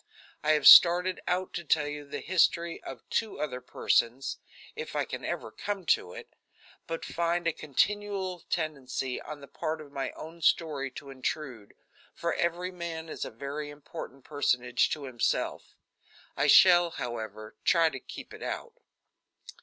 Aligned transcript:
I 0.43 0.53
have 0.53 0.65
started 0.65 1.21
out 1.27 1.53
to 1.53 1.63
tell 1.63 1.85
you 1.87 2.07
the 2.07 2.21
history 2.21 2.81
of 2.83 3.07
two 3.11 3.39
other 3.39 3.61
persons 3.61 4.39
if 4.75 4.95
I 4.95 5.05
can 5.05 5.23
ever 5.23 5.51
come 5.51 5.85
to 5.93 6.13
it 6.13 6.33
but 6.87 7.05
find 7.05 7.45
a 7.45 7.53
continual 7.53 8.39
tendency 8.49 9.21
on 9.21 9.41
the 9.41 9.47
part 9.47 9.79
of 9.79 9.91
my 9.91 10.09
own 10.13 10.41
story 10.41 10.89
to 10.89 11.11
intrude, 11.11 11.75
for 12.15 12.33
every 12.33 12.71
man 12.71 13.09
is 13.09 13.25
a 13.25 13.29
very 13.29 13.69
important 13.69 14.23
personage 14.25 14.89
to 14.89 15.03
himself. 15.03 15.75
I 16.35 16.47
shall, 16.47 16.89
however, 16.89 17.57
try 17.63 17.91
to 17.91 17.99
keep 17.99 18.33
it 18.33 18.41
out. 18.41 18.73